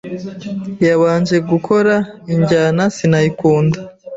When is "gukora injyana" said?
1.49-2.83